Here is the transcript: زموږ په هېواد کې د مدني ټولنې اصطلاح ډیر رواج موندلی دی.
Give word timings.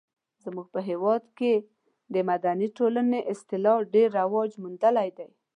زموږ 0.43 0.67
په 0.73 0.79
هېواد 0.89 1.23
کې 1.37 1.53
د 2.13 2.15
مدني 2.29 2.67
ټولنې 2.77 3.19
اصطلاح 3.33 3.77
ډیر 3.93 4.07
رواج 4.21 4.49
موندلی 4.63 5.09
دی. 5.17 5.29